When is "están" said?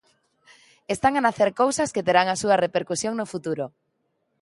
0.93-1.13